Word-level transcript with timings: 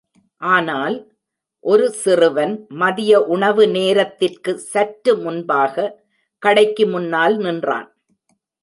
ஆனால், 0.41 0.95
ஒரு 1.63 1.91
சிறுவன் 1.91 2.53
மதிய 2.75 3.19
உணவு 3.27 3.67
நேரத்திற்கு 3.67 4.53
சற்று 4.71 5.15
முன்பாக, 5.17 5.75
கடைக்கு 6.43 6.87
முன்னால் 6.87 7.37
நின்றான். 7.37 7.89